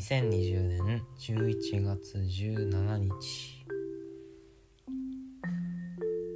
[0.00, 3.66] 2020年11月17日。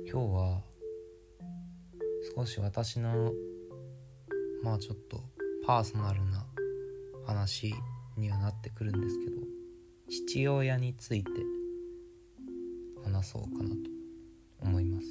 [0.07, 0.61] 今日は
[2.37, 3.33] 少し私の
[4.63, 5.19] まあちょっと
[5.67, 6.45] パーソナルな
[7.27, 7.75] 話
[8.19, 9.39] にはなってくるんですけど
[10.11, 11.31] 父親について
[13.03, 13.77] 話そうかなと
[14.61, 15.07] 思います。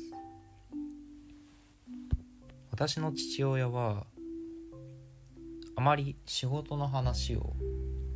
[2.70, 4.06] 私の父親は
[5.76, 7.56] あまり仕事の話を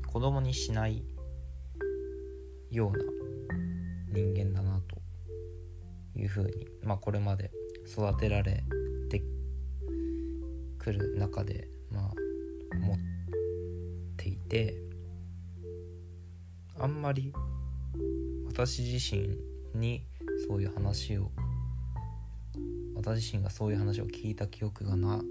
[0.08, 1.04] 子供にしない
[2.72, 3.04] ような
[4.12, 4.98] 人間だなと
[6.16, 7.52] いうふうにまあこれまで
[7.86, 8.64] 育てられ
[9.10, 9.22] て
[10.80, 12.14] くる中でまあ
[12.76, 12.98] 思っ
[14.18, 14.76] ていて
[16.80, 17.34] あんまり
[18.48, 19.38] 私自身
[19.80, 20.04] に
[20.48, 21.32] そういう話を
[22.96, 25.22] 私自身がそういう話を聞いた記憶がな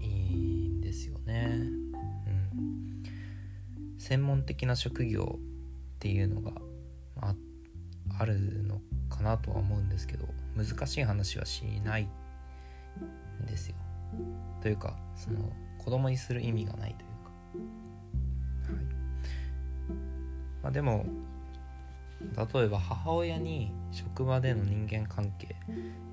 [0.00, 1.77] いんですよね。
[4.08, 6.52] 専門的な職業っていうのが
[7.20, 7.34] あ
[8.18, 8.80] あるの
[9.14, 12.08] かなとは思うんですけど難しい話はしない
[13.42, 13.74] んですよ。
[14.62, 18.72] というかその子供にする意味がないというか。
[18.72, 18.84] はい
[20.62, 21.04] まあ、でも
[22.54, 25.54] 例えば母親に職場での人間関係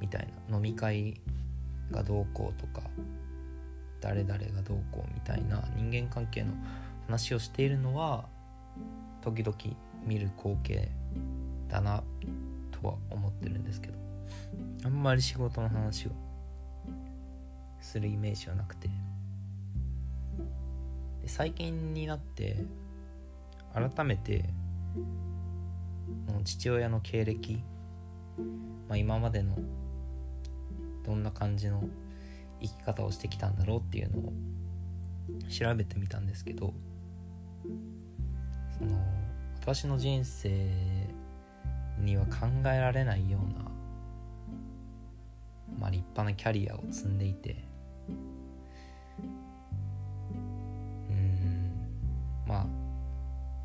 [0.01, 1.21] みたいな飲み会
[1.91, 2.81] がどうこうとか
[4.01, 6.51] 誰々がどうこうみたいな人間関係の
[7.07, 8.25] 話をしているのは
[9.21, 9.57] 時々
[10.05, 10.89] 見る光景
[11.67, 12.03] だな
[12.71, 13.93] とは思ってるんですけど
[14.83, 16.11] あんまり仕事の話を
[17.81, 18.89] するイメージはなくて。
[21.21, 22.57] で最近になって
[23.73, 24.45] 改めて
[26.43, 27.63] 父親の経歴、
[28.87, 29.57] まあ、今までの
[31.03, 31.83] どんな感じの
[32.61, 34.33] 生き方をしてきたんだろうっていうのを
[35.49, 36.73] 調べてみたんですけど
[38.77, 38.97] その
[39.61, 40.69] 私の人生
[41.99, 43.71] には考えられないような、
[45.79, 47.63] まあ、立派なキャリアを積んでいて。
[51.09, 51.71] うん
[52.47, 52.65] まあ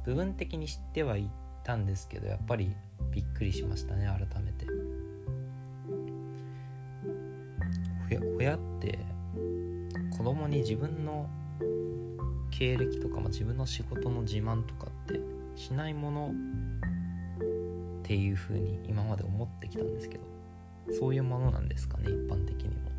[0.04, 1.30] 部分的に知ってはい
[1.62, 2.74] たんですけどやっぱり
[3.12, 4.66] びっくりしましたね改めて。
[8.40, 8.98] 親って
[10.16, 11.28] 子供に自分の
[12.60, 15.18] 経歴とか、まあ、自分の仕事の自慢とかって
[15.56, 16.34] しないもの
[18.02, 20.24] っていう風に今まで思ってきたんですけど
[20.92, 22.90] そういうものなんですかね一般的にも。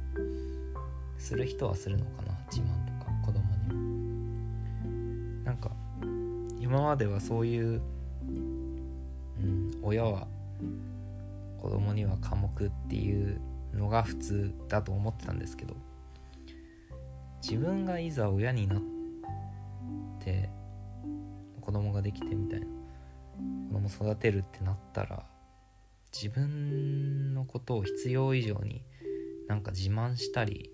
[1.19, 5.69] する人はするのかな自慢とか子供にもなんか
[6.59, 7.79] 今まではそういう
[8.27, 8.31] う
[9.45, 10.27] ん親は
[11.61, 13.39] 子供には科目っていう
[13.75, 15.75] のが普通だと思ってたんですけど
[17.43, 19.00] 自分がいざ親になって
[21.61, 22.67] 子供ができてみたいな
[23.69, 25.25] 子供育てるってなったら
[26.13, 28.83] 自分のことを必要以上に
[29.47, 30.69] なんか自慢したり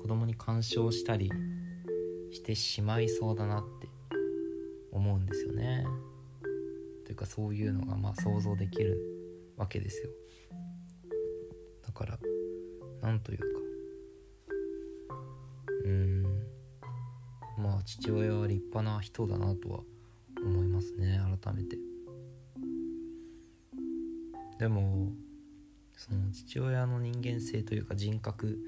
[0.00, 1.30] 子供に干渉したり
[2.32, 3.88] してしまいそうだなって
[4.92, 5.84] 思うんですよね。
[7.04, 8.96] というかそういうのがまあ想像できる
[9.56, 10.10] わけですよ
[11.84, 12.18] だから
[13.02, 13.49] なんという
[17.84, 19.80] 父親は立派な人だなとは
[20.44, 21.76] 思いますね改めて。
[24.58, 25.12] でも
[25.96, 28.58] その父親の人間性というか人格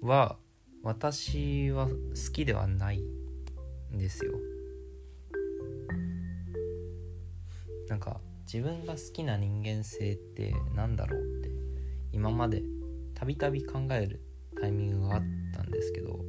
[0.00, 0.36] は
[0.82, 1.94] 私は好
[2.32, 3.00] きではない
[3.92, 4.32] んですよ。
[7.88, 8.20] なんか
[8.52, 11.50] 自分が好きな人間性って何だろうって
[12.12, 12.62] 今まで
[13.14, 14.20] たびたび考える
[14.60, 15.22] タイミングがあっ
[15.54, 16.20] たんですけど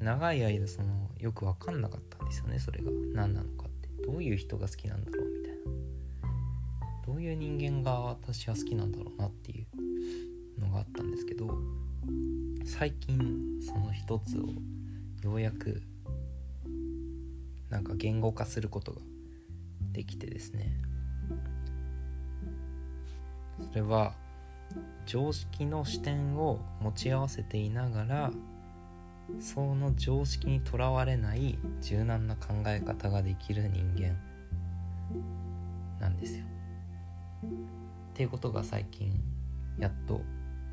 [0.00, 2.58] 長い間そのよく分かんなかったんですよね。
[2.58, 5.58] それが何なのかってどういう人が好きなんだろうみたいな
[7.06, 9.66] どういう人間が私は好きなんだろうなってい
[10.56, 11.50] うのがあったんですけど
[12.64, 14.46] 最近その一つを
[15.22, 15.82] ようやく
[17.70, 19.00] なんか言語化することが
[19.92, 20.80] できてですね。
[23.68, 24.14] それは
[25.06, 28.30] 常識の視点を持ち合わせていながら
[29.40, 34.16] その常識にとらわれない柔軟な考え方ができる人間
[36.00, 36.44] なんですよ。
[37.44, 37.48] っ
[38.14, 39.12] ていうことが最近
[39.78, 40.22] やっと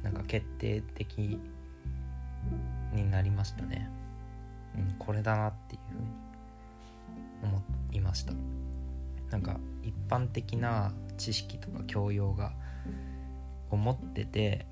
[0.01, 1.39] なんか決定的
[2.93, 3.89] になりましたね。
[4.75, 6.07] うん、これだなっていうふうに
[7.43, 7.61] 思
[7.91, 8.33] いました。
[9.29, 12.53] なんか一般的な知識とか教養が
[13.69, 14.65] 思ってて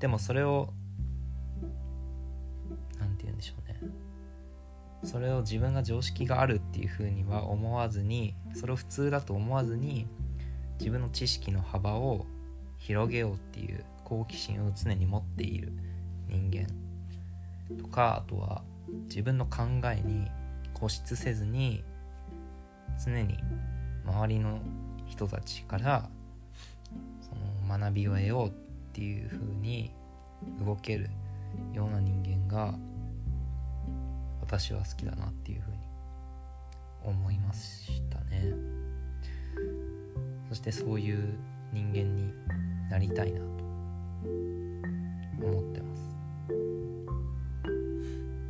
[0.00, 0.72] でもそれを
[5.04, 10.06] それを自分が常識があるっていうふうには思わずにそれを普通だと思わずに
[10.78, 12.26] 自分の知識の幅を
[12.78, 15.72] 広げようっていう好奇心を常に持っている
[16.28, 16.66] 人間
[17.76, 18.62] とかあとは
[19.06, 20.30] 自分の考えに
[20.74, 21.84] 固執せずに
[23.02, 23.38] 常に
[24.04, 24.60] 周りの
[25.06, 26.08] 人たちから
[27.20, 27.30] そ
[27.68, 28.52] の学びを得ようっ
[28.92, 29.92] ていう風に
[30.64, 31.10] 動ける
[31.72, 32.74] ような人間が
[34.44, 35.78] 私は好きだなっていう風に
[37.02, 38.52] 思いましたね。
[40.50, 41.38] そしてそういう
[41.72, 42.30] 人間に
[42.90, 43.46] なりたいなと
[45.46, 46.14] 思ってます。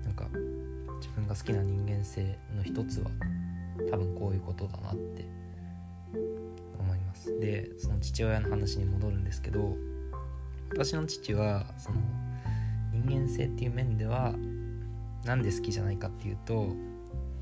[0.05, 0.27] なんか
[0.97, 3.11] 自分が好きな人間性の一つは
[3.89, 5.25] 多分こういうことだなって
[6.77, 7.39] 思います。
[7.39, 9.77] でその父親の話に戻るんですけど
[10.73, 11.99] 私の父はその
[12.93, 14.35] 人間性っていう面では
[15.25, 16.69] 何で好きじゃないかっていうと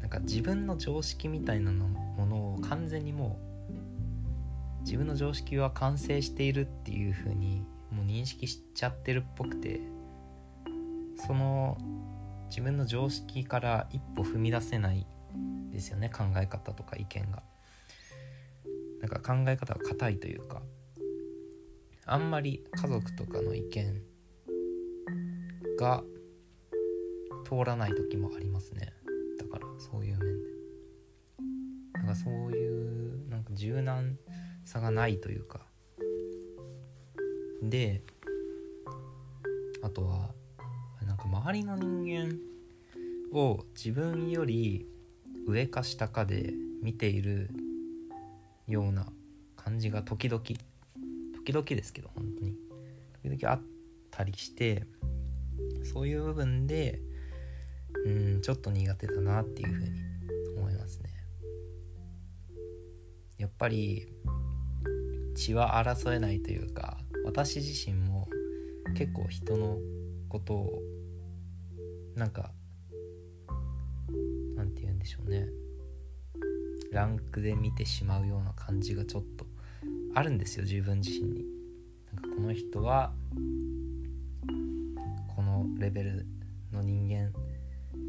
[0.01, 3.39] なんか自分の常識みたいなのものを完全にも
[4.81, 9.81] う自分の常識は完成しているっていう風にもう認識しちゃってるっぽくて
[11.27, 11.79] その
[12.49, 15.07] 自分の常識から一歩踏み出せない
[15.71, 17.43] ですよね考え方とか意見が。
[19.01, 20.63] なんか考え方が硬いというか
[22.07, 24.01] あんまり家族とかの意見
[25.77, 26.05] が
[27.53, 28.95] 通らない時もありますね。
[29.39, 30.49] だからそういう面で。
[31.93, 34.17] なんかそういうなんか柔軟
[34.65, 35.61] さがないというか。
[37.63, 38.03] で
[39.83, 40.31] あとは
[41.07, 42.39] なんか周りの人間
[43.39, 44.87] を自分より
[45.47, 47.51] 上か下かで見ている
[48.67, 49.07] ような
[49.57, 52.57] 感じが時々時々ですけど本当に。
[53.23, 53.63] 時々あっ
[54.11, 54.87] たりして
[55.85, 57.12] そういう部分で
[58.05, 59.91] うんちょっと苦手だなっていうふうに
[60.57, 61.11] 思いますね。
[63.39, 64.07] やっぱり
[65.35, 68.29] 血は争えないというか私自身も
[68.95, 69.79] 結構人の
[70.29, 70.83] ことを
[72.15, 72.53] なんか
[74.57, 75.49] なんて言うんでしょうね。
[76.93, 79.47] ランクで見てしまうような感じがちょっと
[80.15, 81.45] あるんですよ自分自身に。
[82.13, 83.13] なんかこの人は
[85.35, 86.27] このレベル
[86.71, 87.33] の人間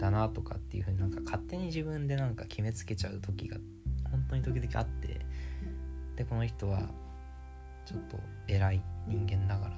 [0.03, 3.55] だなとかっていう風になんか勝手に自分でなんか決めつけちゃう時が
[4.11, 5.25] 本当に時々あって
[6.17, 6.81] でこの人は
[7.85, 8.17] ちょっと
[8.49, 9.71] 偉い人間だから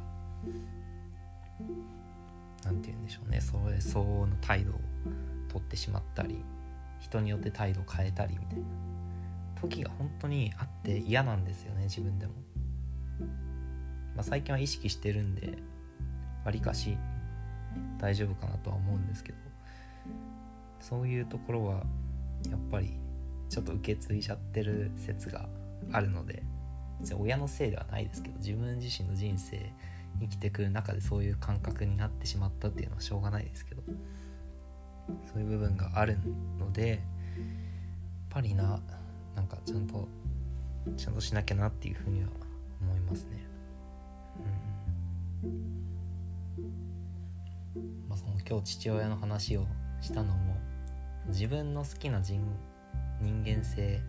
[2.65, 3.39] 何て言うんでしょうね。
[3.39, 4.79] それ相応の態度を
[5.47, 6.43] とってしまったり
[6.99, 8.65] 人によって態度を変えたりみたいな
[9.61, 12.33] 時が本当にあって嫌なんですよね自分でも、
[14.15, 15.59] まあ、最近は意識してるんで
[16.43, 16.97] わりかし
[17.99, 19.54] 大丈夫かなとは思うんですけど。
[20.87, 21.73] そういうところは
[22.47, 22.93] やっぱり
[23.49, 25.49] ちょっと受け継いじゃってる説が
[25.91, 26.43] あるので
[26.99, 29.71] 別に親のせいではないですけど自分自身の人生
[30.21, 33.81] 生きてくる中でそういう感覚になってしまったっていうのはしょうがないですけど
[35.33, 36.19] そういう部分がある
[36.59, 36.99] のでやっ
[38.29, 38.79] ぱりな
[39.35, 40.07] なんかちゃんと
[40.97, 42.29] ちゃんとしなきゃなっていうふうには
[42.79, 43.43] 思いますね。
[48.07, 49.65] まあ、その今日父親の話を
[49.99, 50.54] したのも
[51.27, 52.41] 自分の好きな人
[53.21, 54.01] 人間性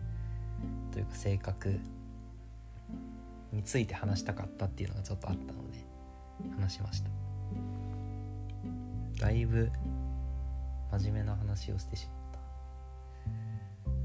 [0.91, 1.79] というか性格
[3.51, 5.77] について話したかったっていうのがちょっとあったので
[6.59, 7.09] 話しました。
[9.19, 9.71] だいぶ
[10.91, 12.39] 真面目な話をしてしまった。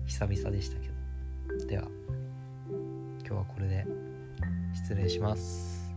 [0.06, 1.66] 久々でしたけど。
[1.66, 1.84] では
[3.20, 3.86] 今日はこれで
[4.74, 5.92] 失礼します。